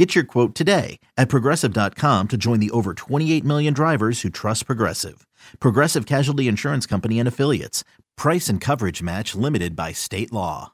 Get 0.00 0.14
your 0.14 0.24
quote 0.24 0.54
today 0.54 0.98
at 1.18 1.28
progressive.com 1.28 2.28
to 2.28 2.38
join 2.38 2.58
the 2.58 2.70
over 2.70 2.94
28 2.94 3.44
million 3.44 3.74
drivers 3.74 4.22
who 4.22 4.30
trust 4.30 4.64
Progressive. 4.64 5.26
Progressive 5.58 6.06
Casualty 6.06 6.48
Insurance 6.48 6.86
Company 6.86 7.18
and 7.18 7.28
Affiliates. 7.28 7.84
Price 8.16 8.48
and 8.48 8.62
coverage 8.62 9.02
match 9.02 9.34
limited 9.34 9.76
by 9.76 9.92
state 9.92 10.32
law. 10.32 10.72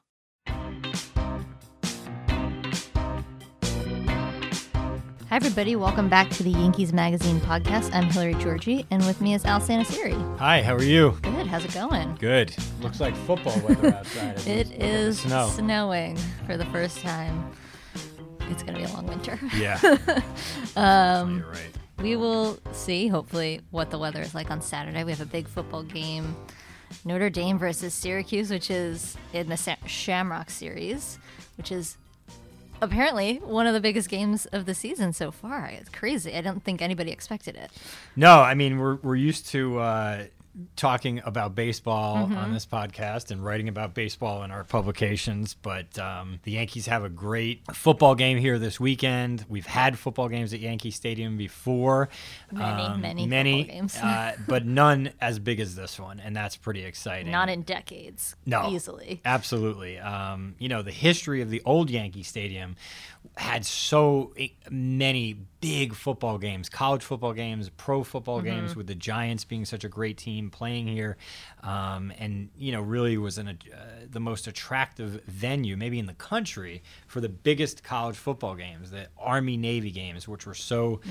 Hi, 5.27 5.35
everybody. 5.35 5.75
Welcome 5.75 6.07
back 6.07 6.29
to 6.29 6.43
the 6.43 6.51
Yankees 6.51 6.93
Magazine 6.93 7.41
podcast. 7.41 7.93
I'm 7.93 8.05
Hillary 8.05 8.35
Georgie, 8.35 8.85
and 8.91 9.05
with 9.05 9.19
me 9.19 9.33
is 9.33 9.43
Al 9.43 9.59
Santasiere. 9.59 10.37
Hi, 10.37 10.61
how 10.61 10.73
are 10.73 10.81
you? 10.81 11.17
Good. 11.21 11.47
How's 11.47 11.65
it 11.65 11.73
going? 11.73 12.15
Good. 12.15 12.55
Looks 12.79 13.01
like 13.01 13.13
football 13.13 13.59
weather 13.59 13.93
outside. 13.93 14.39
It 14.47 14.71
is 14.71 15.19
snow. 15.19 15.49
snowing 15.49 16.15
for 16.45 16.55
the 16.55 16.63
first 16.67 16.99
time. 16.99 17.51
It's 18.49 18.63
going 18.63 18.75
to 18.75 18.79
be 18.79 18.85
a 18.85 18.93
long 18.93 19.07
winter. 19.07 19.39
Yeah. 19.55 19.79
Um, 20.75 21.39
You're 21.39 21.49
right. 21.49 21.71
we 22.01 22.15
will 22.15 22.59
see, 22.71 23.07
hopefully, 23.07 23.61
what 23.71 23.89
the 23.89 23.97
weather 23.97 24.21
is 24.21 24.35
like 24.35 24.51
on 24.51 24.61
Saturday. 24.61 25.03
We 25.03 25.09
have 25.11 25.21
a 25.21 25.25
big 25.25 25.47
football 25.47 25.81
game 25.81 26.35
Notre 27.03 27.31
Dame 27.31 27.57
versus 27.57 27.95
Syracuse, 27.95 28.51
which 28.51 28.69
is 28.69 29.17
in 29.33 29.49
the 29.49 29.57
Sa- 29.57 29.75
Shamrock 29.87 30.51
Series, 30.51 31.17
which 31.57 31.71
is 31.71 31.97
apparently 32.79 33.37
one 33.37 33.65
of 33.65 33.73
the 33.73 33.79
biggest 33.79 34.07
games 34.07 34.45
of 34.47 34.67
the 34.67 34.75
season 34.75 35.13
so 35.13 35.31
far. 35.31 35.65
It's 35.65 35.89
crazy. 35.89 36.35
I 36.35 36.41
don't 36.41 36.63
think 36.63 36.81
anybody 36.81 37.11
expected 37.11 37.55
it. 37.55 37.71
No, 38.15 38.39
I 38.39 38.53
mean 38.53 38.77
we're 38.77 38.95
we're 38.97 39.15
used 39.15 39.47
to 39.47 39.79
uh, 39.79 40.23
talking 40.75 41.21
about 41.25 41.55
baseball 41.55 42.27
Mm-hmm. 42.27 42.37
on 42.37 42.53
this 42.53 42.65
podcast 42.65 43.31
and 43.31 43.43
writing 43.43 43.69
about 43.69 43.93
baseball 43.93 44.43
in 44.43 44.51
our 44.51 44.63
publications, 44.63 45.53
but 45.53 45.97
um, 45.99 46.39
the 46.43 46.51
Yankees 46.51 46.87
have 46.87 47.03
a 47.03 47.09
great 47.09 47.61
football 47.73 48.15
game 48.15 48.37
here 48.37 48.57
this 48.57 48.79
weekend. 48.79 49.45
We've 49.49 49.65
had 49.65 49.99
football 49.99 50.29
games 50.29 50.53
at 50.53 50.59
Yankee 50.59 50.91
Stadium 50.91 51.37
before, 51.37 52.09
Many, 52.51 52.83
Um, 52.83 53.01
many 53.01 53.27
many, 53.27 53.63
games. 53.65 53.95
uh, 53.97 54.35
but 54.47 54.65
none 54.83 55.11
as 55.21 55.37
big 55.39 55.59
as 55.59 55.75
this 55.75 55.99
one, 55.99 56.19
and 56.19 56.35
that's 56.35 56.55
pretty 56.55 56.83
exciting. 56.83 57.31
Not 57.31 57.49
in 57.49 57.61
decades. 57.61 58.35
No. 58.45 58.69
Easily. 58.69 59.21
Absolutely. 59.25 59.99
Um, 59.99 60.55
you 60.59 60.69
know, 60.69 60.81
the 60.81 60.91
history 60.91 61.41
of 61.41 61.49
the 61.49 61.61
old 61.65 61.89
Yankee 61.89 62.23
Stadium 62.23 62.75
had 63.35 63.65
so 63.65 64.33
many 64.69 65.37
big 65.59 65.93
football 65.95 66.37
games, 66.37 66.69
college 66.69 67.01
football 67.03 67.33
games, 67.33 67.69
pro 67.77 68.03
football 68.03 68.41
games, 68.41 68.75
with 68.75 68.85
the 68.87 68.93
Giants 68.95 69.43
being 69.43 69.65
such 69.65 69.83
a 69.83 69.89
great 69.89 70.17
team 70.17 70.49
playing 70.51 70.87
here. 70.87 71.17
Um, 71.63 72.13
and, 72.19 72.49
you 72.57 72.71
know, 72.71 72.81
really 72.81 73.17
was 73.17 73.37
an, 73.39 73.47
uh, 73.49 73.77
the 74.09 74.19
most 74.19 74.45
attractive 74.47 75.23
venue, 75.25 75.75
maybe 75.75 75.97
in 75.97 76.05
the 76.05 76.13
country, 76.13 76.83
for 77.07 77.19
the 77.21 77.29
biggest 77.29 77.83
college 77.83 78.15
football 78.15 78.53
games, 78.55 78.91
the 78.91 79.07
Army 79.17 79.57
Navy 79.57 79.89
games, 79.91 80.27
which 80.27 80.45
were 80.45 80.53
so 80.53 81.01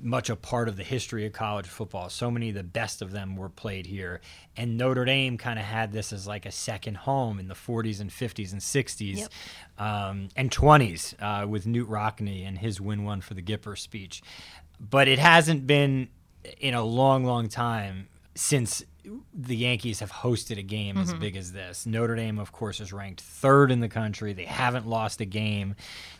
much 0.00 0.30
a 0.30 0.36
part 0.36 0.68
of 0.68 0.76
the 0.76 0.84
history 0.84 1.26
of 1.26 1.32
college 1.34 1.66
football. 1.66 2.08
So 2.08 2.30
many 2.30 2.48
of 2.48 2.54
the 2.54 2.62
best 2.64 3.02
of 3.02 3.12
them 3.12 3.36
were 3.36 3.50
played 3.50 3.86
here. 3.86 4.20
And 4.56 4.76
Notre 4.78 5.04
Dame 5.04 5.36
kind 5.36 5.58
of 5.58 5.64
had 5.66 5.92
this 5.92 6.12
as 6.14 6.26
like 6.26 6.46
a 6.46 6.52
second 6.52 6.96
home 6.96 7.38
in 7.38 7.48
the 7.48 7.54
40s 7.54 8.00
and 8.00 8.10
50s 8.10 8.52
and 8.52 8.60
60s 8.60 9.18
Yep. 9.18 9.30
um, 9.78 10.28
and 10.34 10.50
20s 10.50 11.14
uh, 11.22 11.46
with 11.52 11.66
Knute 11.66 11.86
Rockne 11.86 12.44
and 12.46 12.58
his 12.58 12.80
win 12.80 13.04
one 13.04 13.20
for 13.20 13.34
the 13.34 13.42
Gipper 13.42 13.78
speech. 13.78 14.22
But 14.80 15.06
it 15.06 15.20
hasn't 15.20 15.66
been 15.66 16.08
in 16.58 16.74
a 16.74 16.82
long, 16.82 17.24
long 17.24 17.48
time 17.48 18.08
since 18.34 18.82
the 19.34 19.56
Yankees 19.56 20.00
have 20.00 20.10
hosted 20.10 20.58
a 20.58 20.62
game 20.62 20.96
as 20.96 21.10
mm-hmm. 21.10 21.20
big 21.20 21.36
as 21.36 21.52
this. 21.52 21.86
Notre 21.86 22.14
Dame, 22.14 22.38
of 22.38 22.52
course, 22.52 22.80
is 22.80 22.92
ranked 22.92 23.20
third 23.20 23.70
in 23.70 23.80
the 23.80 23.88
country. 23.88 24.32
They 24.32 24.44
haven't 24.44 24.86
lost 24.86 25.20
a 25.20 25.24
game. 25.24 25.74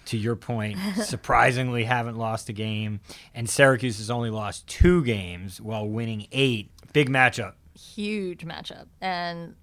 To 0.07 0.19
your 0.19 0.35
point, 0.35 0.79
surprisingly, 0.97 1.85
haven't 1.85 2.17
lost 2.17 2.49
a 2.49 2.53
game. 2.53 3.01
And 3.35 3.49
Syracuse 3.49 3.99
has 3.99 4.11
only 4.11 4.31
lost 4.31 4.67
two 4.67 5.05
games 5.05 5.61
while 5.61 5.89
winning 5.89 6.27
eight. 6.33 6.71
Big 6.93 7.09
matchup. 7.09 7.55
Huge 7.79 8.45
matchup. 8.45 8.87
And 9.01 9.55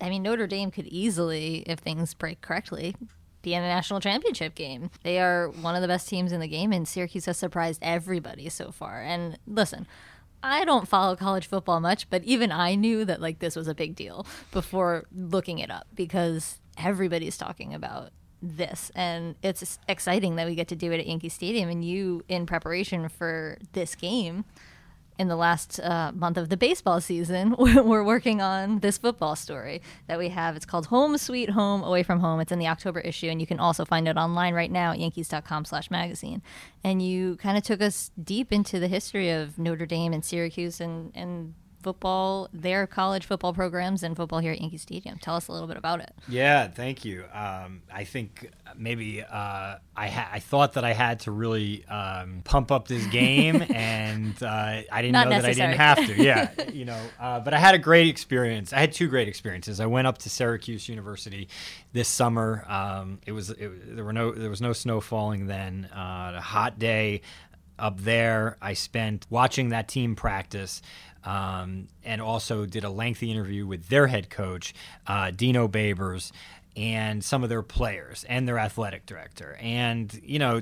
I 0.00 0.10
mean, 0.10 0.22
Notre 0.22 0.48
Dame 0.48 0.70
could 0.70 0.86
easily, 0.88 1.62
if 1.66 1.78
things 1.78 2.12
break 2.12 2.40
correctly, 2.40 2.96
be 3.44 3.54
in 3.54 3.62
a 3.62 3.68
national 3.68 4.00
championship 4.00 4.54
game. 4.54 4.90
They 5.02 5.20
are 5.20 5.50
one 5.50 5.76
of 5.76 5.82
the 5.82 5.88
best 5.88 6.08
teams 6.08 6.32
in 6.32 6.40
the 6.40 6.48
game, 6.48 6.72
and 6.72 6.88
Syracuse 6.88 7.26
has 7.26 7.36
surprised 7.36 7.78
everybody 7.82 8.48
so 8.48 8.72
far. 8.72 9.02
And 9.02 9.38
listen, 9.46 9.86
I 10.42 10.64
don't 10.64 10.88
follow 10.88 11.14
college 11.14 11.46
football 11.46 11.80
much, 11.80 12.10
but 12.10 12.24
even 12.24 12.50
I 12.50 12.74
knew 12.74 13.04
that 13.04 13.20
like 13.20 13.38
this 13.38 13.56
was 13.56 13.68
a 13.68 13.74
big 13.74 13.94
deal 13.94 14.26
before 14.50 15.04
looking 15.14 15.58
it 15.58 15.70
up 15.70 15.86
because 15.94 16.60
everybody's 16.76 17.36
talking 17.36 17.72
about 17.72 18.10
this 18.42 18.92
and 18.94 19.36
it's 19.42 19.78
exciting 19.88 20.36
that 20.36 20.46
we 20.46 20.54
get 20.54 20.68
to 20.68 20.76
do 20.76 20.92
it 20.92 21.00
at 21.00 21.06
Yankee 21.06 21.30
Stadium 21.30 21.70
and 21.70 21.82
you 21.82 22.22
in 22.28 22.44
preparation 22.44 23.08
for 23.08 23.56
this 23.72 23.94
game 23.94 24.44
in 25.18 25.28
the 25.28 25.36
last 25.36 25.78
uh, 25.80 26.12
month 26.14 26.36
of 26.36 26.48
the 26.48 26.56
baseball 26.56 27.00
season, 27.00 27.54
we're 27.58 28.02
working 28.02 28.40
on 28.40 28.80
this 28.80 28.98
football 28.98 29.36
story 29.36 29.80
that 30.06 30.18
we 30.18 30.28
have. 30.30 30.56
It's 30.56 30.66
called 30.66 30.86
Home 30.86 31.16
Sweet 31.18 31.50
Home 31.50 31.82
Away 31.82 32.02
from 32.02 32.20
Home. 32.20 32.40
It's 32.40 32.52
in 32.52 32.58
the 32.58 32.68
October 32.68 33.00
issue, 33.00 33.28
and 33.28 33.40
you 33.40 33.46
can 33.46 33.60
also 33.60 33.84
find 33.84 34.08
it 34.08 34.16
online 34.16 34.54
right 34.54 34.70
now 34.70 34.92
at 34.92 34.98
yankees.com 34.98 35.64
slash 35.64 35.90
magazine. 35.90 36.42
And 36.82 37.00
you 37.00 37.36
kind 37.36 37.56
of 37.56 37.62
took 37.62 37.80
us 37.80 38.10
deep 38.22 38.52
into 38.52 38.80
the 38.80 38.88
history 38.88 39.30
of 39.30 39.58
Notre 39.58 39.86
Dame 39.86 40.12
and 40.12 40.24
Syracuse 40.24 40.80
and, 40.80 41.12
and 41.14 41.54
football, 41.84 42.48
their 42.52 42.86
college 42.86 43.26
football 43.26 43.52
programs, 43.52 44.02
and 44.02 44.16
football 44.16 44.40
here 44.40 44.52
at 44.52 44.60
Yankee 44.60 44.78
Stadium. 44.78 45.18
Tell 45.18 45.36
us 45.36 45.46
a 45.46 45.52
little 45.52 45.68
bit 45.68 45.76
about 45.76 46.00
it. 46.00 46.12
Yeah, 46.26 46.66
thank 46.66 47.04
you. 47.04 47.24
Um, 47.32 47.82
I 47.92 48.02
think 48.04 48.50
maybe 48.76 49.22
uh, 49.22 49.76
I 49.96 50.08
ha- 50.08 50.30
I 50.32 50.40
thought 50.40 50.72
that 50.72 50.84
I 50.84 50.92
had 50.92 51.20
to 51.20 51.30
really 51.30 51.86
um, 51.86 52.40
pump 52.44 52.72
up 52.72 52.88
this 52.88 53.06
game, 53.06 53.62
and 53.70 54.42
uh, 54.42 54.46
I 54.90 55.02
didn't 55.02 55.12
Not 55.12 55.28
know 55.28 55.40
that 55.42 55.44
I 55.44 55.52
didn't 55.52 55.76
have 55.76 55.98
to. 56.06 56.20
Yeah, 56.20 56.50
you 56.72 56.86
know. 56.86 57.00
Uh, 57.20 57.40
but 57.40 57.54
I 57.54 57.58
had 57.58 57.74
a 57.74 57.78
great 57.78 58.08
experience. 58.08 58.72
I 58.72 58.80
had 58.80 58.92
two 58.92 59.08
great 59.08 59.28
experiences. 59.28 59.78
I 59.78 59.86
went 59.86 60.06
up 60.06 60.18
to 60.18 60.30
Syracuse 60.30 60.88
University 60.88 61.48
this 61.92 62.08
summer. 62.08 62.64
Um, 62.66 63.20
it 63.26 63.32
was 63.32 63.50
it, 63.50 63.94
there 63.94 64.04
were 64.04 64.12
no 64.12 64.32
there 64.32 64.50
was 64.50 64.62
no 64.62 64.72
snow 64.72 65.00
falling 65.00 65.46
then. 65.46 65.88
Uh, 65.94 66.32
a 66.36 66.40
hot 66.40 66.78
day 66.78 67.20
up 67.78 68.00
there. 68.00 68.56
I 68.60 68.74
spent 68.74 69.26
watching 69.30 69.70
that 69.70 69.88
team 69.88 70.16
practice. 70.16 70.82
Um, 71.26 71.88
and 72.04 72.20
also 72.20 72.66
did 72.66 72.84
a 72.84 72.90
lengthy 72.90 73.30
interview 73.30 73.66
with 73.66 73.88
their 73.88 74.08
head 74.08 74.28
coach, 74.28 74.74
uh, 75.06 75.30
Dino 75.30 75.66
Babers, 75.68 76.32
and 76.76 77.24
some 77.24 77.42
of 77.42 77.48
their 77.48 77.62
players 77.62 78.26
and 78.28 78.46
their 78.46 78.58
athletic 78.58 79.06
director. 79.06 79.56
And, 79.58 80.12
you 80.22 80.38
know, 80.38 80.60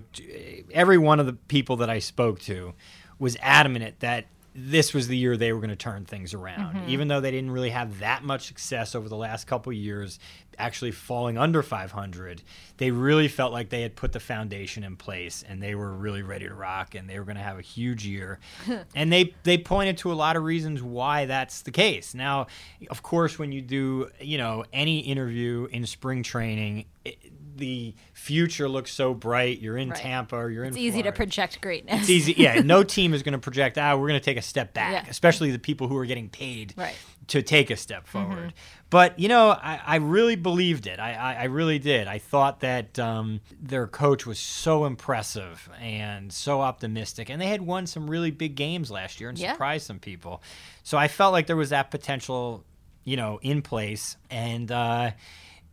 every 0.70 0.98
one 0.98 1.18
of 1.18 1.26
the 1.26 1.32
people 1.32 1.78
that 1.78 1.90
I 1.90 1.98
spoke 1.98 2.38
to 2.42 2.74
was 3.18 3.36
adamant 3.40 3.98
that 4.00 4.26
this 4.54 4.92
was 4.92 5.08
the 5.08 5.16
year 5.16 5.36
they 5.36 5.52
were 5.52 5.60
going 5.60 5.70
to 5.70 5.76
turn 5.76 6.04
things 6.04 6.34
around. 6.34 6.74
Mm-hmm. 6.74 6.90
Even 6.90 7.08
though 7.08 7.20
they 7.20 7.30
didn't 7.30 7.50
really 7.50 7.70
have 7.70 8.00
that 8.00 8.22
much 8.22 8.46
success 8.46 8.94
over 8.94 9.08
the 9.08 9.16
last 9.16 9.46
couple 9.46 9.72
years, 9.72 10.18
actually 10.58 10.90
falling 10.90 11.38
under 11.38 11.62
500, 11.62 12.42
they 12.76 12.90
really 12.90 13.28
felt 13.28 13.52
like 13.52 13.70
they 13.70 13.82
had 13.82 13.96
put 13.96 14.12
the 14.12 14.20
foundation 14.20 14.84
in 14.84 14.96
place 14.96 15.42
and 15.46 15.62
they 15.62 15.74
were 15.74 15.92
really 15.92 16.22
ready 16.22 16.46
to 16.46 16.54
rock 16.54 16.94
and 16.94 17.08
they 17.08 17.18
were 17.18 17.24
going 17.24 17.36
to 17.36 17.42
have 17.42 17.58
a 17.58 17.62
huge 17.62 18.06
year. 18.06 18.40
and 18.94 19.12
they 19.12 19.34
they 19.44 19.56
pointed 19.56 19.98
to 19.98 20.12
a 20.12 20.14
lot 20.14 20.36
of 20.36 20.42
reasons 20.42 20.82
why 20.82 21.24
that's 21.24 21.62
the 21.62 21.70
case. 21.70 22.14
Now, 22.14 22.46
of 22.90 23.02
course, 23.02 23.38
when 23.38 23.52
you 23.52 23.62
do, 23.62 24.10
you 24.20 24.36
know, 24.36 24.64
any 24.72 24.98
interview 25.00 25.66
in 25.70 25.86
spring 25.86 26.22
training, 26.22 26.86
it, 27.04 27.18
the 27.56 27.94
future 28.12 28.68
looks 28.68 28.92
so 28.92 29.14
bright. 29.14 29.60
You're 29.60 29.76
in 29.76 29.90
Right. 29.90 29.98
Tampa 29.98 30.36
or 30.36 30.50
you're 30.50 30.64
in. 30.64 30.68
It's 30.68 30.76
in 30.76 30.82
easy 30.82 31.02
to 31.02 31.12
project 31.12 31.60
greatness. 31.60 32.00
It's 32.02 32.10
easy. 32.10 32.34
Yeah, 32.36 32.60
no 32.60 32.82
team 32.84 33.14
is 33.14 33.22
going 33.22 33.32
to 33.32 33.38
project, 33.38 33.78
ah, 33.78 33.94
we're 33.96 34.08
going 34.08 34.20
to 34.20 34.24
take 34.24 34.36
a 34.38 34.42
step 34.42 34.72
back, 34.74 34.92
Yeah. 34.92 35.10
especially 35.10 35.50
the 35.50 35.58
people 35.58 35.88
who 35.88 35.96
are 35.96 36.06
getting 36.06 36.28
paid 36.28 36.74
Right. 36.76 36.94
to 37.28 37.42
take 37.42 37.70
a 37.70 37.76
step 37.76 38.06
forward. 38.06 38.54
But, 38.90 39.18
you 39.18 39.28
know, 39.28 39.50
I, 39.50 39.80
I 39.86 39.96
really 39.96 40.36
believed 40.36 40.86
it. 40.86 40.98
I, 41.00 41.14
I, 41.14 41.32
I 41.34 41.44
really 41.44 41.78
did. 41.78 42.06
I 42.08 42.18
thought 42.18 42.60
that 42.60 42.98
um, 42.98 43.40
their 43.60 43.86
coach 43.86 44.26
was 44.26 44.38
so 44.38 44.84
impressive 44.84 45.68
and 45.80 46.30
so 46.32 46.60
optimistic. 46.60 47.30
And 47.30 47.40
they 47.40 47.46
had 47.46 47.62
won 47.62 47.86
some 47.86 48.08
really 48.10 48.30
big 48.30 48.54
games 48.54 48.90
last 48.90 49.18
year 49.20 49.30
and 49.30 49.38
Yeah. 49.38 49.52
surprised 49.52 49.86
some 49.86 49.98
people. 49.98 50.42
So 50.82 50.98
I 50.98 51.08
felt 51.08 51.32
like 51.32 51.46
there 51.46 51.56
was 51.56 51.70
that 51.70 51.90
potential, 51.90 52.64
you 53.04 53.16
know, 53.16 53.38
in 53.42 53.62
place. 53.62 54.16
And, 54.30 54.70
uh, 54.70 55.12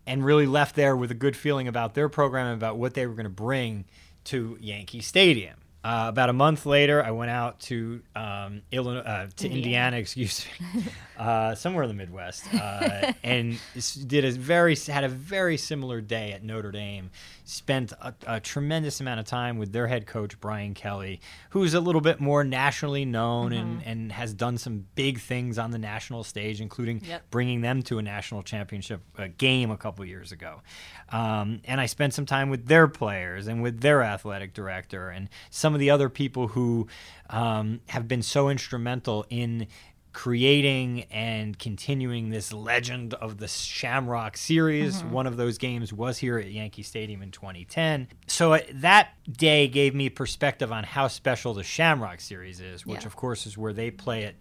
and 0.10 0.26
really 0.26 0.48
left 0.48 0.76
there 0.76 0.96
with 0.96 1.12
a 1.12 1.14
good 1.14 1.38
feeling 1.38 1.68
about 1.68 1.94
their 1.94 2.10
program 2.10 2.48
and 2.48 2.56
about 2.56 2.78
what 2.78 2.96
they 2.96 3.06
were 3.06 3.14
going 3.14 3.26
to 3.26 3.30
bring 3.30 3.86
to 4.26 4.58
Yankee 4.60 5.02
Stadium. 5.02 5.56
uh, 5.84 6.06
about 6.10 6.30
a 6.30 6.34
month 6.34 6.66
later, 6.66 7.02
I 7.04 7.12
went 7.12 7.30
out 7.30 7.60
to 7.62 8.02
um, 8.16 8.64
Illinois, 8.72 9.02
uh, 9.02 9.28
to 9.38 9.46
Indiana. 9.46 9.58
Indiana. 9.58 9.98
excuse 10.02 10.48
me, 10.60 10.84
uh, 11.18 11.54
somewhere 11.54 11.84
in 11.84 11.90
the 11.90 11.94
Midwest, 11.94 12.52
uh, 12.54 13.14
and 13.24 13.60
did 14.08 14.26
a 14.26 14.32
very 14.32 14.76
had 14.76 15.04
a 15.04 15.10
very 15.10 15.58
similar 15.58 16.02
day 16.02 16.32
at 16.34 16.44
Notre 16.44 16.72
Dame. 16.72 17.12
Spent 17.50 17.94
a, 17.94 18.14
a 18.28 18.40
tremendous 18.40 19.00
amount 19.00 19.20
of 19.20 19.26
time 19.26 19.58
with 19.58 19.72
their 19.72 19.88
head 19.88 20.06
coach 20.06 20.40
Brian 20.40 20.76
Kelly, 20.76 21.20
who's 21.50 21.74
a 21.74 21.80
little 21.80 22.00
bit 22.00 22.20
more 22.20 22.44
nationally 22.44 23.06
known 23.06 23.54
and, 23.54 23.84
and 23.84 24.12
has 24.12 24.36
done 24.36 24.60
some 24.60 24.86
big 24.94 25.20
things 25.20 25.58
on 25.58 25.72
the 25.72 25.80
national 25.80 26.24
stage, 26.24 26.62
including 26.62 27.02
Yep. 27.04 27.32
bringing 27.32 27.62
them 27.62 27.82
to 27.84 27.98
a 27.98 28.04
national 28.04 28.44
championship 28.44 29.02
uh, 29.18 29.30
game 29.40 29.72
a 29.72 29.78
couple 29.78 30.06
years 30.06 30.32
ago. 30.32 30.62
Um, 31.10 31.62
and 31.66 31.82
I 31.82 31.88
spent 31.88 32.14
some 32.14 32.28
time 32.28 32.52
with 32.52 32.68
their 32.68 32.88
players 32.88 33.48
and 33.48 33.64
with 33.64 33.82
their 33.82 34.04
athletic 34.04 34.54
director 34.54 35.10
and 35.10 35.28
some 35.50 35.74
of 35.74 35.80
the 35.80 35.90
other 35.90 36.08
people 36.08 36.50
who 36.50 36.88
um, 37.32 37.82
have 37.88 38.08
been 38.08 38.22
so 38.22 38.50
instrumental 38.50 39.26
in 39.32 39.66
creating 40.24 41.04
and 41.12 41.58
continuing 41.58 42.28
this 42.30 42.52
legend 42.52 43.14
of 43.14 43.38
the 43.38 43.48
Shamrock 43.48 44.36
series. 44.36 45.02
One 45.02 45.26
of 45.26 45.38
those 45.38 45.58
games 45.58 45.94
was 45.94 46.18
here 46.18 46.38
at 46.38 46.52
Yankee 46.52 46.84
Stadium 46.84 47.22
in 47.22 47.32
2010. 47.32 48.10
So 48.28 48.52
uh, 48.52 48.60
that 48.74 49.12
day 49.32 49.70
gave 49.70 49.96
me 49.96 50.10
perspective 50.10 50.74
on 50.74 50.84
how 50.84 51.08
special 51.08 51.54
the 51.54 51.64
Shamrock 51.64 52.20
series 52.20 52.60
is, 52.60 52.86
which 52.86 53.00
Yeah. 53.04 53.08
of 53.08 53.16
course 53.16 53.48
is 53.48 53.58
where 53.58 53.72
they 53.72 53.92
play 53.92 54.26
at 54.26 54.36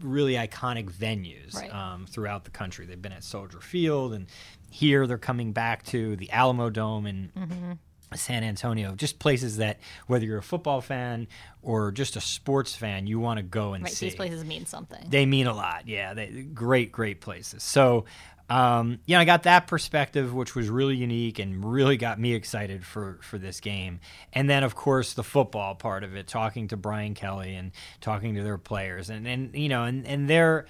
really 0.00 0.32
iconic 0.32 0.90
venues 0.90 1.54
Right. 1.54 1.74
um, 1.74 2.06
throughout 2.06 2.44
the 2.44 2.50
country. 2.50 2.86
They've 2.86 3.00
been 3.02 3.12
at 3.12 3.22
Soldier 3.22 3.60
Field, 3.60 4.14
and 4.14 4.28
here 4.70 5.06
they're 5.06 5.18
coming 5.18 5.52
back 5.52 5.82
to 5.86 6.16
the 6.16 6.28
Alamodome 6.32 7.06
in 7.06 7.32
Mm-hmm. 7.36 7.72
San 8.14 8.42
Antonio. 8.44 8.94
Just 8.94 9.18
places 9.18 9.58
that, 9.58 9.78
whether 10.06 10.24
you're 10.24 10.38
a 10.38 10.42
football 10.42 10.80
fan 10.80 11.26
or 11.62 11.90
just 11.92 12.16
a 12.16 12.20
sports 12.20 12.74
fan, 12.74 13.06
you 13.06 13.18
want 13.20 13.38
to 13.38 13.42
go 13.42 13.74
and 13.74 13.84
Right, 13.84 13.92
see. 13.92 14.06
these 14.06 14.14
places 14.16 14.44
mean 14.44 14.66
something. 14.66 15.04
They 15.08 15.26
mean 15.26 15.46
a 15.46 15.54
lot. 15.54 15.86
Yeah, 15.88 16.14
they 16.14 16.26
great, 16.54 16.90
great 16.92 17.20
places. 17.20 17.62
So, 17.62 18.04
um, 18.50 18.98
yeah, 19.04 19.20
I 19.20 19.26
got 19.26 19.42
that 19.42 19.66
perspective, 19.66 20.32
which 20.32 20.54
was 20.54 20.70
really 20.70 20.96
unique 20.96 21.38
and 21.38 21.62
really 21.62 21.98
got 21.98 22.18
me 22.18 22.32
excited 22.32 22.82
for 22.84 23.18
for 23.22 23.36
this 23.36 23.60
game. 23.60 24.00
And 24.32 24.48
then, 24.48 24.64
of 24.64 24.74
course, 24.74 25.12
the 25.12 25.22
football 25.22 25.74
part 25.74 26.02
of 26.02 26.16
it, 26.16 26.26
talking 26.26 26.68
to 26.68 26.76
Brian 26.78 27.12
Kelly 27.14 27.54
and 27.54 27.72
talking 28.00 28.34
to 28.36 28.42
their 28.42 28.56
players, 28.56 29.10
and 29.10 29.28
and 29.28 29.54
you 29.54 29.68
know, 29.68 29.84
and 29.84 30.06
and 30.06 30.30
their 30.30 30.64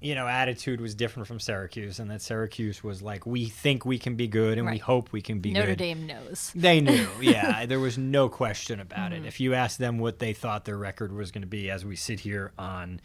you 0.00 0.14
know 0.14 0.26
attitude 0.26 0.80
was 0.80 0.94
different 0.94 1.26
from 1.26 1.40
Syracuse, 1.40 1.98
and 1.98 2.10
that 2.10 2.22
Syracuse 2.22 2.82
was 2.82 3.02
like, 3.02 3.26
we 3.26 3.46
think 3.46 3.84
we 3.84 3.98
can 3.98 4.16
be 4.16 4.26
good, 4.28 4.56
and 4.58 4.68
we 4.68 4.78
hope 4.78 5.12
we 5.12 5.20
can 5.22 5.40
be 5.40 5.52
Notre 5.52 5.68
good. 5.68 5.78
Dame 5.78 6.06
knows. 6.06 6.52
They 6.54 6.80
knew, 6.80 7.06
yeah. 7.20 7.66
There 7.66 7.80
was 7.80 7.98
no 7.98 8.28
question 8.28 8.80
about 8.80 9.12
Mm-hmm. 9.12 9.24
it. 9.24 9.28
If 9.28 9.40
you 9.40 9.54
asked 9.54 9.78
them 9.78 9.98
what 9.98 10.18
they 10.18 10.32
thought 10.32 10.64
their 10.64 10.78
record 10.78 11.12
was 11.12 11.30
going 11.30 11.42
to 11.42 11.48
be 11.48 11.70
as 11.70 11.84
we 11.84 11.96
sit 11.96 12.20
here 12.20 12.52
on 12.58 13.00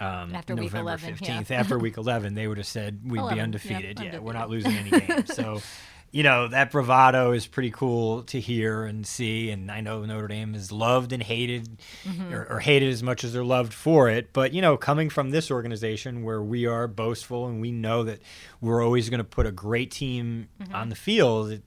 um, 0.00 0.34
After 0.34 0.54
week 0.54 0.64
November 0.72 0.90
11, 0.90 1.16
yeah. 1.20 1.42
15th, 1.42 1.50
after 1.50 1.78
week 1.78 1.96
11, 1.98 2.34
they 2.34 2.48
would 2.48 2.58
have 2.58 2.66
said 2.66 3.00
we'd 3.04 3.18
11, 3.18 3.34
be 3.34 3.36
yeah, 3.38 3.42
undefeated. 3.44 4.00
Yeah, 4.00 4.18
we're 4.18 4.32
not 4.32 4.50
losing 4.50 4.72
any 4.72 4.90
games. 4.90 5.32
So, 5.34 5.60
you 6.12 6.22
know, 6.22 6.46
that 6.48 6.70
bravado 6.70 7.32
is 7.32 7.46
pretty 7.46 7.70
cool 7.70 8.22
to 8.24 8.38
hear 8.38 8.84
and 8.84 9.06
see. 9.06 9.50
And 9.50 9.70
I 9.70 9.80
know 9.80 10.04
Notre 10.04 10.28
Dame 10.28 10.54
is 10.54 10.70
loved 10.70 11.12
and 11.12 11.22
hated, 11.22 11.78
Mm-hmm. 12.06 12.32
or, 12.32 12.44
or 12.50 12.60
hated 12.60 12.90
as 12.90 13.02
much 13.02 13.24
as 13.24 13.32
they're 13.32 13.42
loved 13.44 13.72
for 13.72 14.08
it. 14.10 14.32
But, 14.32 14.52
you 14.52 14.60
know, 14.60 14.76
coming 14.76 15.08
from 15.10 15.30
this 15.30 15.50
organization 15.50 16.22
where 16.22 16.42
we 16.42 16.66
are 16.66 16.86
boastful 16.86 17.46
and 17.46 17.60
we 17.60 17.72
know 17.72 18.04
that 18.04 18.20
we're 18.60 18.84
always 18.84 19.08
going 19.08 19.18
to 19.18 19.24
put 19.24 19.46
a 19.46 19.52
great 19.52 19.90
team 19.90 20.48
Mm-hmm. 20.60 20.74
on 20.74 20.88
the 20.90 20.94
field, 20.94 21.50
it, 21.50 21.62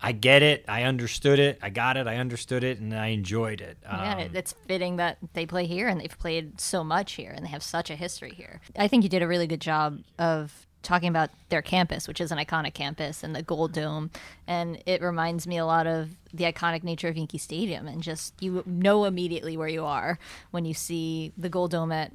I 0.00 0.12
get 0.12 0.42
it. 0.42 0.64
I 0.68 0.82
understood 0.84 1.38
it. 1.40 1.58
I 1.62 1.70
got 1.70 1.96
it. 1.96 2.06
I 2.06 2.16
understood 2.18 2.62
it, 2.62 2.78
and 2.78 2.94
I 2.94 3.08
enjoyed 3.08 3.60
it. 3.60 3.78
Yeah, 3.82 4.12
Um, 4.14 4.18
it- 4.20 4.34
it's 4.34 4.52
fitting 4.68 4.96
that 4.96 5.18
they 5.32 5.44
play 5.46 5.66
here 5.66 5.88
and 5.88 6.00
they've 6.00 6.16
played 6.18 6.60
so 6.60 6.84
much 6.84 7.12
here 7.14 7.32
and 7.34 7.44
they 7.44 7.48
have 7.50 7.62
such 7.64 7.90
a 7.90 7.96
history 7.96 8.30
here. 8.32 8.60
I 8.78 8.86
think 8.86 9.02
you 9.02 9.08
did 9.08 9.22
a 9.22 9.26
really 9.26 9.46
good 9.48 9.60
job 9.60 9.98
of 10.18 10.67
talking 10.82 11.08
about 11.08 11.30
their 11.48 11.62
campus, 11.62 12.06
which 12.06 12.20
is 12.20 12.30
an 12.32 12.38
iconic 12.38 12.74
campus, 12.74 13.22
and 13.22 13.34
the 13.34 13.42
Gold 13.42 13.72
Dome. 13.72 14.10
And 14.46 14.82
it 14.86 15.02
reminds 15.02 15.46
me 15.46 15.58
a 15.58 15.66
lot 15.66 15.86
of 15.86 16.10
the 16.32 16.44
iconic 16.44 16.82
nature 16.82 17.08
of 17.08 17.16
Yankee 17.16 17.38
Stadium. 17.38 17.88
And 17.88 18.02
just 18.02 18.34
you 18.40 18.62
know 18.66 19.04
immediately 19.04 19.56
where 19.56 19.68
you 19.68 19.84
are 19.84 20.18
when 20.50 20.64
you 20.64 20.74
see 20.74 21.32
the 21.36 21.48
Gold 21.48 21.72
Dome 21.72 21.92
at 21.92 22.12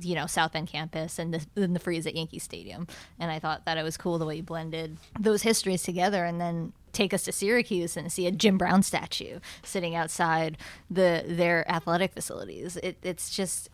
you 0.00 0.14
know 0.14 0.26
South 0.26 0.52
Bend 0.52 0.68
campus 0.68 1.18
and 1.18 1.32
the, 1.32 1.46
and 1.56 1.74
the 1.74 1.80
frieze 1.80 2.06
at 2.06 2.14
Yankee 2.14 2.38
Stadium. 2.38 2.86
And 3.18 3.30
I 3.30 3.38
thought 3.38 3.64
that 3.64 3.78
it 3.78 3.82
was 3.82 3.96
cool 3.96 4.18
the 4.18 4.26
way 4.26 4.36
you 4.36 4.42
blended 4.42 4.96
those 5.18 5.42
histories 5.42 5.82
together, 5.82 6.24
and 6.24 6.40
then 6.40 6.72
take 6.92 7.12
us 7.14 7.24
to 7.24 7.32
Syracuse 7.32 7.96
and 7.96 8.10
see 8.10 8.26
a 8.26 8.30
Jim 8.30 8.58
Brown 8.58 8.82
statue 8.82 9.40
sitting 9.62 9.94
outside 9.94 10.56
the 10.90 11.24
their 11.26 11.70
athletic 11.70 12.12
facilities. 12.12 12.76
It, 12.78 12.98
it's 13.02 13.30
just 13.30 13.70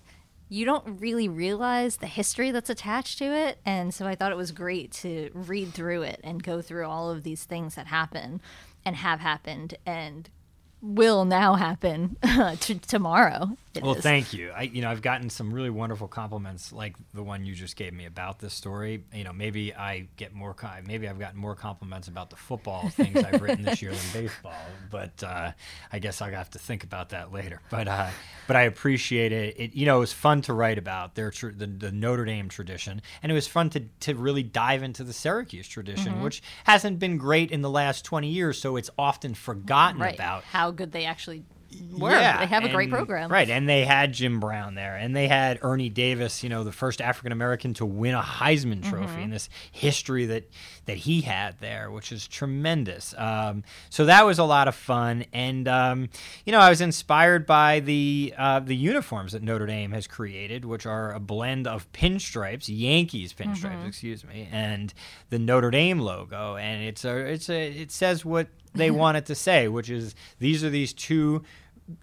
you 0.55 0.65
don't 0.65 1.01
really 1.01 1.29
realize 1.29 1.97
the 1.97 2.07
history 2.07 2.53
that's 2.53 2.71
attached 2.71 3.19
to 3.19 3.25
it, 3.25 3.59
and 3.67 3.93
so 3.93 4.07
I 4.07 4.15
thought 4.15 4.31
it 4.31 4.37
was 4.37 4.53
great 4.53 4.93
to 4.93 5.31
read 5.35 5.75
through 5.75 6.03
it 6.03 6.21
and 6.23 6.41
go 6.41 6.63
through 6.63 6.87
all 6.87 7.11
of 7.11 7.25
these 7.25 7.43
things 7.43 7.75
that 7.75 7.89
happen 7.89 8.41
and 8.85 8.95
have 8.95 9.19
happened 9.19 9.75
and 9.85 10.31
will 10.85 11.25
now 11.25 11.55
happen 11.55 12.17
t- 12.61 12.75
tomorrow. 12.79 13.57
Well, 13.83 13.95
is. 13.97 14.03
thank 14.05 14.33
you. 14.33 14.51
I, 14.55 14.63
you 14.63 14.83
know, 14.83 14.91
I've 14.91 15.03
gotten 15.03 15.31
some 15.31 15.53
really 15.53 15.71
wonderful 15.71 16.07
compliments, 16.07 16.73
like 16.73 16.95
the 17.13 17.25
one 17.25 17.45
you 17.45 17.55
just 17.55 17.75
gave 17.75 17.93
me 17.93 18.05
about 18.05 18.39
this 18.39 18.55
story. 18.55 19.03
You 19.13 19.25
know, 19.25 19.33
maybe 19.33 19.75
I 19.75 20.07
get 20.17 20.33
more. 20.33 20.55
Maybe 20.87 21.09
I've 21.09 21.19
gotten 21.19 21.41
more 21.41 21.57
compliments 21.57 22.07
about 22.07 22.31
the 22.31 22.37
football 22.37 22.89
things 22.91 23.17
I've 23.25 23.43
written 23.43 23.65
this 23.65 23.83
year 23.83 23.91
than 23.93 24.01
baseball. 24.23 24.53
But 24.91 25.21
uh, 25.25 25.53
I 25.91 25.99
guess 25.99 26.23
I'll 26.23 26.31
have 26.31 26.51
to 26.51 26.59
think 26.61 26.85
about 26.85 27.09
that 27.09 27.33
later. 27.33 27.61
But 27.71 27.89
uh, 27.89 28.11
but 28.47 28.55
I 28.55 28.63
appreciate 28.63 29.33
it. 29.33 29.59
It 29.59 29.75
you 29.75 29.87
know, 29.87 29.97
it 29.97 30.01
was 30.01 30.13
fun 30.13 30.43
to 30.43 30.53
write 30.53 30.79
about 30.79 31.17
their 31.17 31.31
tr- 31.33 31.49
the, 31.49 31.67
the 31.67 31.91
Notre 31.91 32.25
Dame 32.27 32.49
tradition, 32.49 33.03
and 33.25 33.33
it 33.33 33.35
was 33.35 33.49
fun 33.49 33.71
to 33.71 33.81
to 34.01 34.15
really 34.15 34.45
dive 34.45 34.83
into 34.85 35.03
the 35.03 35.13
Syracuse 35.15 35.67
tradition, 35.67 36.13
Mm-hmm. 36.15 36.23
which 36.23 36.43
hasn't 36.65 36.99
been 37.01 37.17
great 37.17 37.51
in 37.51 37.63
the 37.63 37.71
last 37.71 38.05
twenty 38.05 38.29
years. 38.29 38.61
So 38.61 38.77
it's 38.77 38.91
often 38.97 39.35
forgotten 39.35 40.01
right. 40.01 40.15
about 40.15 40.45
how 40.45 40.71
good 40.75 40.93
they 40.93 41.05
actually 41.07 41.45
were. 41.93 42.11
yeah, 42.11 42.39
they 42.39 42.47
have 42.47 42.63
a 42.65 42.69
great 42.69 42.89
program. 42.89 43.33
Right, 43.33 43.51
and 43.51 43.69
they 43.69 43.85
had 43.85 44.13
Jim 44.13 44.39
Brown 44.39 44.77
there, 44.77 44.95
and 44.95 45.15
they 45.17 45.27
had 45.27 45.59
Ernie 45.63 45.89
Davis, 45.89 46.45
you 46.45 46.49
know, 46.49 46.63
the 46.63 46.71
first 46.71 47.01
African 47.01 47.33
American 47.33 47.75
to 47.75 47.85
win 47.87 48.15
a 48.15 48.23
Heisman 48.23 48.81
Trophy, 48.89 49.07
Mm-hmm. 49.07 49.21
and 49.23 49.33
this 49.33 49.49
history 49.73 50.27
that 50.27 50.45
that 50.87 50.99
he 50.99 51.23
had 51.23 51.59
there, 51.61 51.91
which 51.91 52.13
is 52.13 52.29
tremendous. 52.29 53.13
Um, 53.19 53.65
so 53.91 54.05
that 54.05 54.25
was 54.25 54.39
a 54.39 54.45
lot 54.45 54.69
of 54.69 54.77
fun, 54.77 55.25
and 55.33 55.67
um, 55.67 56.11
you 56.47 56.53
know, 56.53 56.61
I 56.61 56.69
was 56.71 56.81
inspired 56.81 57.45
by 57.45 57.81
the 57.81 58.33
uh, 58.39 58.61
the 58.61 58.77
uniforms 58.77 59.33
that 59.33 59.43
Notre 59.43 59.67
Dame 59.67 59.91
has 59.93 60.07
created, 60.07 60.65
which 60.65 60.87
are 60.87 61.13
a 61.13 61.19
blend 61.19 61.67
of 61.67 61.91
pinstripes, 61.93 62.67
Yankees 62.69 63.33
pinstripes, 63.33 63.63
Mm-hmm. 63.79 63.87
excuse 63.89 64.25
me, 64.25 64.49
and 64.53 64.95
the 65.31 65.41
Notre 65.41 65.73
Dame 65.73 65.99
logo, 65.99 66.55
and 66.57 66.85
it's 66.85 67.05
a 67.05 67.17
it's 67.17 67.49
a 67.51 67.69
it 67.81 67.91
says 67.91 68.25
what 68.25 68.47
they 68.75 68.91
want 68.91 69.17
it 69.17 69.27
to 69.27 69.35
say, 69.35 69.69
which 69.69 69.91
is 69.91 70.15
these 70.39 70.65
are 70.65 70.71
these 70.71 70.93
two 70.93 71.43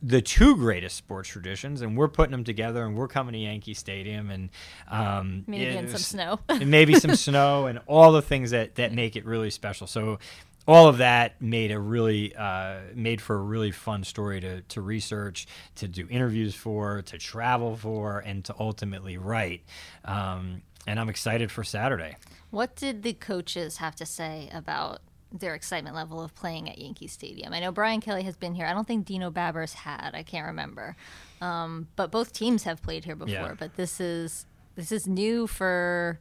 the 0.02 0.22
two 0.22 0.56
greatest 0.56 0.96
sports 0.96 1.30
traditions, 1.30 1.82
and 1.82 1.98
we're 1.98 2.08
putting 2.08 2.32
them 2.32 2.44
together, 2.44 2.86
and 2.86 2.96
we're 2.96 3.08
coming 3.08 3.34
to 3.34 3.40
Yankee 3.40 3.74
Stadium, 3.74 4.30
and 4.30 4.50
um, 4.88 5.44
Maybe 5.48 5.66
it 5.66 5.90
some 5.90 5.98
snow. 5.98 6.40
and 6.50 6.70
maybe 6.70 6.96
some 6.96 7.16
snow, 7.16 7.66
and 7.66 7.80
all 7.88 8.12
the 8.12 8.22
things 8.22 8.52
that 8.52 8.76
that 8.76 8.94
make 8.94 9.16
it 9.16 9.26
really 9.26 9.50
special. 9.50 9.88
So. 9.88 10.20
All 10.68 10.88
of 10.88 11.00
that 11.00 11.42
made 11.42 11.72
a 11.72 11.80
really 11.80 12.36
uh, 12.36 12.82
made 12.94 13.20
for 13.20 13.36
a 13.36 13.42
really 13.42 13.72
fun 13.72 14.04
story 14.04 14.40
to, 14.42 14.62
to 14.62 14.80
research, 14.80 15.48
to 15.78 15.88
do 15.88 16.08
interviews 16.08 16.54
for, 16.54 17.02
to 17.02 17.18
travel 17.18 17.76
for, 17.76 18.20
and 18.20 18.46
to 18.46 18.54
ultimately 18.60 19.18
write. 19.18 19.64
Um, 20.06 20.62
and 20.86 21.00
I'm 21.00 21.10
excited 21.10 21.52
for 21.52 21.64
Saturday. 21.64 22.16
What 22.52 22.76
did 22.76 23.02
the 23.02 23.14
coaches 23.14 23.78
have 23.78 23.96
to 23.96 24.06
say 24.06 24.52
about 24.54 25.02
their 25.32 25.56
excitement 25.56 25.96
level 25.96 26.22
of 26.22 26.36
playing 26.36 26.70
at 26.70 26.78
Yankee 26.78 27.08
Stadium? 27.08 27.54
I 27.54 27.60
know 27.60 27.72
Brian 27.72 28.02
Kelly 28.02 28.24
has 28.24 28.36
been 28.36 28.54
here. 28.54 28.66
I 28.66 28.74
don't 28.74 28.88
think 28.88 29.06
Dino 29.06 29.32
Babers 29.32 29.74
had. 29.74 30.12
I 30.14 30.24
can't 30.24 30.48
remember. 30.48 30.96
Um, 31.42 31.88
but 31.96 32.12
both 32.12 32.34
teams 32.34 32.64
have 32.64 32.82
played 32.82 33.06
here 33.06 33.16
before. 33.16 33.34
Yeah. 33.34 33.56
But 33.58 33.76
this 33.76 34.00
is 34.00 34.46
this 34.76 34.92
is 34.92 35.08
new 35.08 35.48
for 35.48 36.20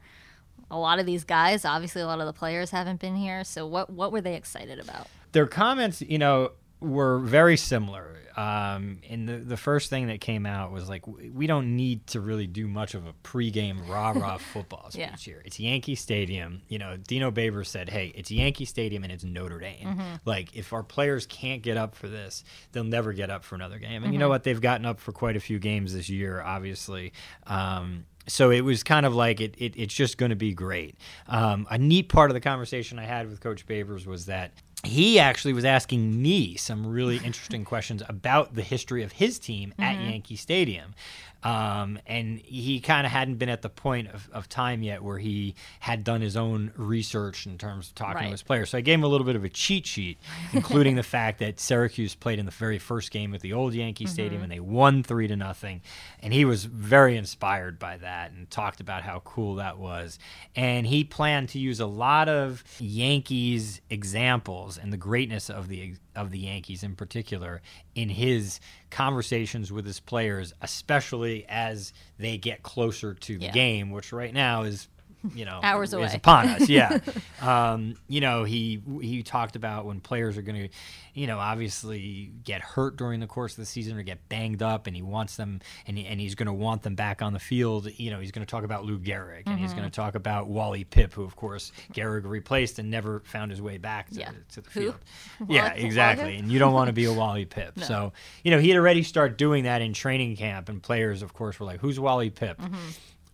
a 0.71 0.79
lot 0.79 0.99
of 0.99 1.07
these 1.07 1.25
guys. 1.25 1.64
Obviously, 1.64 2.02
a 2.02 2.07
lot 2.07 2.21
of 2.21 2.26
the 2.26 2.33
players 2.33 2.71
haven't 2.71 3.00
been 3.00 3.17
here. 3.17 3.45
So 3.45 3.67
what 3.67 3.90
what 3.90 4.12
were 4.12 4.21
they 4.21 4.35
excited 4.35 4.79
about? 4.79 5.07
their 5.33 5.47
comments, 5.47 6.02
you 6.02 6.19
know, 6.19 6.52
were 6.81 7.19
very 7.19 7.57
similar. 7.57 8.17
Um, 8.37 9.01
and 9.11 9.29
the, 9.29 9.37
the 9.39 9.57
first 9.57 9.91
thing 9.91 10.07
that 10.07 10.21
came 10.21 10.47
out 10.47 10.71
was 10.73 10.89
like, 10.89 11.05
we 11.07 11.47
don't 11.47 11.77
need 11.77 12.07
to 12.09 12.21
really 12.21 12.47
do 12.47 12.67
much 12.69 12.95
of 12.95 13.07
a 13.07 13.13
pregame 13.25 13.87
rah 13.89 14.13
rah 14.13 14.39
football 14.53 14.89
speech 14.91 15.01
Yeah. 15.01 15.17
here. 15.17 15.43
It's 15.45 15.61
Yankee 15.61 15.97
Stadium. 15.97 16.63
You 16.69 16.79
know, 16.79 16.97
Dino 16.97 17.31
Baber 17.31 17.65
said, 17.65 17.91
hey, 17.91 18.13
it's 18.15 18.31
Yankee 18.31 18.65
Stadium 18.65 19.03
and 19.03 19.13
it's 19.13 19.25
Notre 19.25 19.59
Dame. 19.59 20.01
Like, 20.25 20.57
if 20.57 20.73
our 20.73 20.83
players 20.85 21.27
can't 21.27 21.61
get 21.61 21.77
up 21.77 21.95
for 21.97 22.09
this, 22.09 22.45
they'll 22.73 22.85
never 22.85 23.13
get 23.13 23.31
up 23.31 23.45
for 23.45 23.57
another 23.57 23.79
game. 23.79 24.05
And 24.05 24.13
you 24.15 24.19
know 24.19 24.29
what? 24.31 24.45
They've 24.45 24.61
gotten 24.61 24.87
up 24.87 25.01
for 25.01 25.13
quite 25.13 25.37
a 25.37 25.41
few 25.41 25.59
games 25.59 25.93
this 25.93 26.09
year, 26.09 26.41
obviously. 26.41 27.13
Um, 27.47 28.07
so 28.27 28.51
it 28.51 28.61
was 28.61 28.83
kind 28.85 29.07
of 29.07 29.15
like 29.15 29.41
it, 29.41 29.55
it 29.59 29.75
it's 29.77 29.95
just 29.95 30.17
going 30.19 30.31
to 30.31 30.37
be 30.37 30.53
great. 30.53 30.97
Um, 31.27 31.67
a 31.71 31.79
neat 31.79 32.09
part 32.09 32.31
of 32.31 32.35
the 32.35 32.41
conversation 32.41 32.99
I 32.99 33.05
had 33.05 33.29
with 33.29 33.41
Coach 33.41 33.67
Babers 33.67 34.07
was 34.07 34.27
that 34.27 34.53
he 34.85 35.19
actually 35.19 35.53
was 35.53 35.65
asking 35.65 36.21
me 36.21 36.57
some 36.57 36.87
really 36.87 37.17
interesting 37.17 37.65
questions 37.65 38.03
about 38.09 38.55
the 38.55 38.63
history 38.63 39.03
of 39.03 39.13
his 39.13 39.39
team 39.39 39.75
at 39.79 39.97
mm-hmm. 39.97 40.11
Yankee 40.11 40.37
Stadium. 40.37 40.95
Um, 41.43 41.99
and 42.07 42.39
he 42.39 42.81
kind 42.81 43.07
of 43.07 43.13
hadn't 43.13 43.37
been 43.37 43.49
at 43.49 43.63
the 43.63 43.69
point 43.71 44.09
of, 44.09 44.29
of 44.33 44.49
time 44.49 44.83
yet 44.83 45.03
where 45.03 45.19
he 45.19 45.55
had 45.81 46.05
done 46.05 46.21
his 46.21 46.37
own 46.37 46.73
research 46.77 47.47
in 47.47 47.57
terms 47.57 47.89
of 47.89 47.95
talking 47.95 48.15
Right. 48.17 48.25
to 48.27 48.31
his 48.33 48.43
players. 48.43 48.71
So 48.71 48.79
I 48.79 48.83
gave 48.83 48.99
him 48.99 49.05
a 49.05 49.09
little 49.09 49.25
bit 49.27 49.37
of 49.37 49.45
a 49.45 49.49
cheat 49.49 49.87
sheet, 49.87 50.19
including 50.53 50.97
the 50.97 51.03
fact 51.03 51.39
that 51.39 51.59
Syracuse 51.59 52.15
played 52.15 52.39
in 52.39 52.45
the 52.45 52.53
very 52.53 52.79
first 52.79 53.11
game 53.11 53.35
at 53.35 53.41
the 53.41 53.53
old 53.55 53.73
Yankee 53.73 54.07
Stadium 54.07 54.43
and 54.43 54.53
they 54.53 54.61
won 54.61 55.03
three 55.03 55.29
to 55.29 55.37
nothing. 55.37 55.81
And 56.23 56.33
he 56.35 56.45
was 56.45 56.65
very 56.67 57.17
inspired 57.17 57.79
by 57.79 57.97
that 57.99 58.33
and 58.33 58.51
talked 58.51 58.81
about 58.81 59.03
how 59.03 59.21
cool 59.21 59.55
that 59.55 59.79
was. 59.79 60.19
And 60.55 60.87
he 60.87 61.05
planned 61.05 61.49
to 61.51 61.59
use 61.59 61.81
a 61.81 61.87
lot 61.87 62.29
of 62.29 62.63
Yankees 62.79 63.81
examples 63.89 64.77
and 64.77 64.93
the 64.93 64.97
greatness 64.99 65.49
of 65.49 65.69
the 65.69 65.95
of 66.27 66.31
the 66.31 66.39
Yankees 66.39 66.83
in 66.83 66.95
particular 66.97 67.61
in 67.95 68.09
his 68.09 68.61
conversations 68.91 69.73
with 69.73 69.87
his 69.87 70.00
players, 70.00 70.53
especially 70.61 71.47
as 71.49 71.93
they 72.19 72.37
get 72.39 72.62
closer 72.62 73.15
to 73.15 73.39
the 73.39 73.47
Yeah. 73.47 73.53
game, 73.53 73.91
which 73.91 74.12
right 74.12 74.33
now 74.35 74.62
is 74.62 74.89
you 75.35 75.45
know 75.45 75.61
Hours 75.62 75.91
is 75.91 75.95
away. 75.95 76.12
upon 76.15 76.49
us. 76.49 76.69
Yeah, 76.69 76.99
um, 77.43 77.95
you 78.09 78.21
know 78.21 78.45
he 78.45 78.83
he 79.03 79.23
talked 79.23 79.57
about 79.57 79.85
when 79.87 80.00
players 80.00 80.37
are 80.39 80.43
going 80.43 80.69
to, 80.69 80.75
you 81.15 81.27
know, 81.27 81.39
obviously 81.39 82.33
get 82.45 82.61
hurt 82.61 82.97
during 82.97 83.21
the 83.21 83.27
course 83.27 83.53
of 83.53 83.59
the 83.59 83.67
season 83.67 83.99
or 83.99 84.03
get 84.03 84.29
banged 84.29 84.62
up, 84.62 84.87
and 84.87 84.97
he 84.97 85.03
wants 85.03 85.37
them 85.37 85.61
and 85.87 85.99
he, 85.99 86.07
and 86.07 86.21
he's 86.21 86.35
going 86.35 86.47
to 86.47 86.53
want 86.53 86.83
them 86.83 86.95
back 86.95 87.23
on 87.23 87.33
the 87.33 87.39
field. 87.39 87.89
You 87.97 88.11
know, 88.11 88.21
he's 88.21 88.33
going 88.33 88.47
to 88.47 88.50
talk 88.50 88.65
about 88.65 88.85
Lou 88.85 88.99
Gehrig 88.99 89.43
and 89.47 89.59
he's 89.59 89.73
going 89.73 89.85
to 89.85 89.91
talk 89.91 90.15
about 90.15 90.49
Wally 90.49 90.85
Pipp, 90.85 91.12
who 91.12 91.23
of 91.25 91.37
course 91.37 91.73
Gehrig 91.93 92.25
replaced 92.25 92.79
and 92.79 92.91
never 92.91 93.21
found 93.27 93.50
his 93.50 93.61
way 93.61 93.79
back 93.79 94.09
to, 94.11 94.21
Yeah. 94.21 94.31
to 94.53 94.61
the 94.61 94.71
field. 94.71 94.97
yeah, 95.49 95.73
exactly. 95.75 96.37
And 96.37 96.50
you 96.50 96.59
don't 96.59 96.73
want 96.73 96.89
to 96.89 96.93
be 96.93 97.05
a 97.05 97.12
Wally 97.21 97.47
Pipp. 97.47 97.83
So 97.85 98.12
you 98.45 98.50
know 98.50 98.59
he 98.59 98.69
had 98.71 98.79
already 98.79 99.03
started 99.03 99.37
doing 99.37 99.65
that 99.65 99.83
in 99.83 99.93
training 99.93 100.37
camp, 100.37 100.69
and 100.69 100.83
players, 100.83 101.23
of 101.23 101.33
course, 101.33 101.59
were 101.61 101.67
like, 101.67 101.81
"Who's 101.81 101.99
Wally 102.00 102.31
Pipp?" 102.31 102.57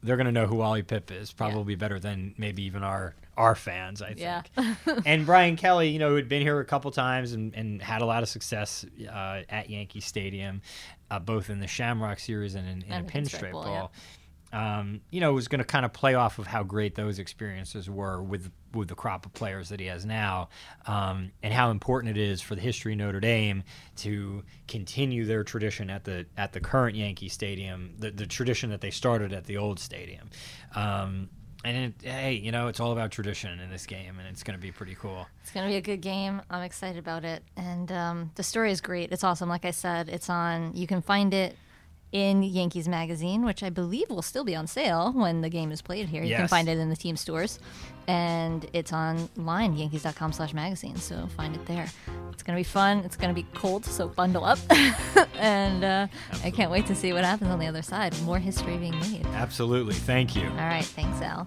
They're 0.06 0.16
going 0.16 0.26
to 0.26 0.32
know 0.32 0.46
who 0.46 0.56
Wally 0.56 0.82
Pipp 0.82 1.10
is, 1.10 1.32
probably 1.32 1.74
better 1.74 1.98
than 1.98 2.34
maybe 2.38 2.62
even 2.64 2.82
our 2.82 3.14
our 3.36 3.54
fans, 3.54 4.00
I 4.00 4.14
think. 4.14 4.20
Yeah. 4.20 4.42
and 5.04 5.26
Brian 5.26 5.56
Kelly, 5.56 5.90
you 5.90 5.98
know, 5.98 6.08
who 6.10 6.16
had 6.16 6.28
been 6.28 6.40
here 6.40 6.58
a 6.58 6.64
couple 6.64 6.90
times 6.90 7.32
and, 7.32 7.54
and 7.54 7.82
had 7.82 8.00
a 8.00 8.06
lot 8.06 8.22
of 8.22 8.28
success 8.30 8.86
uh, 9.10 9.42
at 9.48 9.68
Yankee 9.68 10.00
Stadium, 10.00 10.62
uh, 11.10 11.18
both 11.18 11.50
in 11.50 11.60
the 11.60 11.66
Shamrock 11.66 12.18
Series 12.18 12.54
and 12.54 12.66
in, 12.66 12.82
in 12.82 12.92
And 12.92 13.06
a 13.06 13.12
pinstripe 13.12 13.50
Pinstripe 13.50 13.52
Bowl, 13.52 13.64
ball. 13.64 13.92
Um, 14.56 15.02
you 15.10 15.20
know, 15.20 15.34
was 15.34 15.48
going 15.48 15.58
to 15.58 15.66
kind 15.66 15.84
of 15.84 15.92
play 15.92 16.14
off 16.14 16.38
of 16.38 16.46
how 16.46 16.62
great 16.62 16.94
those 16.94 17.18
experiences 17.18 17.90
were 17.90 18.22
with 18.22 18.50
with 18.72 18.88
the 18.88 18.94
crop 18.94 19.26
of 19.26 19.34
players 19.34 19.68
that 19.68 19.80
he 19.80 19.86
has 19.86 20.06
now, 20.06 20.48
um, 20.86 21.30
and 21.42 21.52
how 21.52 21.70
important 21.70 22.16
it 22.16 22.20
is 22.20 22.40
for 22.40 22.54
the 22.54 22.62
history 22.62 22.94
of 22.94 22.98
Notre 22.98 23.20
Dame 23.20 23.64
to 23.96 24.44
continue 24.66 25.26
their 25.26 25.44
tradition 25.44 25.90
at 25.90 26.04
the 26.04 26.24
at 26.38 26.54
the 26.54 26.60
current 26.60 26.96
Yankee 26.96 27.28
Stadium, 27.28 27.96
the, 27.98 28.10
the 28.10 28.24
tradition 28.24 28.70
that 28.70 28.80
they 28.80 28.90
started 28.90 29.34
at 29.34 29.44
the 29.44 29.58
old 29.58 29.78
stadium. 29.78 30.30
Um, 30.74 31.28
and 31.62 31.76
it, 31.76 32.08
hey, 32.08 32.32
you 32.32 32.50
know, 32.50 32.68
it's 32.68 32.80
all 32.80 32.92
about 32.92 33.10
tradition 33.10 33.60
in 33.60 33.68
this 33.68 33.84
game, 33.84 34.18
and 34.18 34.26
it's 34.28 34.42
going 34.42 34.58
to 34.58 34.62
be 34.62 34.72
pretty 34.72 34.94
cool. 34.94 35.26
It's 35.42 35.50
gonna 35.50 35.68
be 35.68 35.76
a 35.76 35.82
good 35.82 36.00
game. 36.00 36.40
I'm 36.48 36.62
excited 36.62 36.98
about 36.98 37.26
it, 37.26 37.42
and 37.58 37.92
um, 37.92 38.30
the 38.36 38.42
story 38.42 38.70
is 38.70 38.80
great. 38.80 39.12
It's 39.12 39.24
awesome. 39.24 39.50
Like 39.50 39.66
I 39.66 39.72
said, 39.72 40.08
it's 40.08 40.30
on. 40.30 40.74
You 40.74 40.86
can 40.86 41.02
find 41.02 41.34
it 41.34 41.56
in 42.12 42.42
Yankees 42.42 42.88
Magazine, 42.88 43.44
which 43.44 43.62
I 43.62 43.70
believe 43.70 44.08
will 44.08 44.22
still 44.22 44.44
be 44.44 44.54
on 44.54 44.66
sale 44.66 45.12
when 45.12 45.40
the 45.40 45.48
game 45.48 45.72
is 45.72 45.82
played 45.82 46.08
here. 46.08 46.22
You 46.22 46.36
can 46.36 46.48
find 46.48 46.68
it 46.68 46.78
in 46.78 46.88
the 46.88 46.96
team 46.96 47.16
stores, 47.16 47.58
and 48.06 48.66
it's 48.72 48.92
online 48.92 49.76
yankees.com 49.76 50.32
slash 50.32 50.54
magazine. 50.54 50.96
So 50.96 51.26
find 51.36 51.54
it 51.54 51.66
there. 51.66 51.86
It's 52.32 52.42
gonna 52.42 52.58
be 52.58 52.62
fun. 52.62 52.98
It's 52.98 53.16
gonna 53.16 53.34
be 53.34 53.46
cold, 53.54 53.84
so 53.84 54.08
bundle 54.08 54.44
up, 54.44 54.58
and 55.38 55.84
uh, 55.84 56.06
I 56.44 56.50
can't 56.50 56.70
wait 56.70 56.86
to 56.86 56.94
see 56.94 57.12
what 57.12 57.24
happens 57.24 57.50
on 57.50 57.58
the 57.58 57.66
other 57.66 57.82
side. 57.82 58.14
More 58.22 58.38
history 58.38 58.76
being 58.76 58.98
made. 59.00 59.26
Absolutely, 59.34 59.94
thank 59.94 60.36
you. 60.36 60.46
All 60.48 60.56
right, 60.56 60.84
thanks, 60.84 61.20
Al. 61.22 61.46